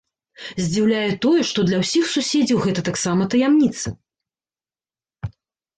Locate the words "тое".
1.25-1.41